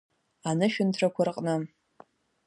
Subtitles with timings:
[0.49, 1.55] Анышәынҭрақәа рҟны…